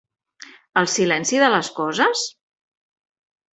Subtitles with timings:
[0.81, 2.25] El silenci de les coses?